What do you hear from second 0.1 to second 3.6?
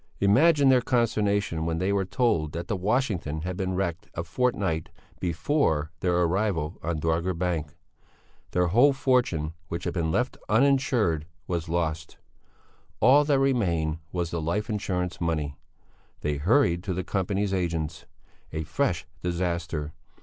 Imagine their consternation when they were told that the Washington had